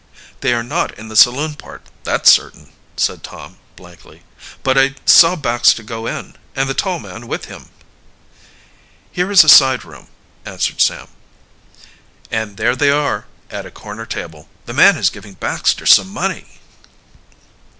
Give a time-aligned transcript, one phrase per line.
[0.39, 4.23] "They are not in the saloon part, that's certain," said Tom blankly.
[4.63, 7.67] "But I saw Baxter go in, and the tall man with him."
[9.11, 10.07] "Here is a side room,"
[10.43, 11.07] answered Sam.
[12.31, 14.49] "And there they are, at a corner table.
[14.65, 16.47] The man is giving Baxter some money!"